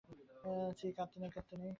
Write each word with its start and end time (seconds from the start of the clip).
ছি 0.77 0.87
কাঁদতে 0.91 1.17
নেই। 1.19 1.29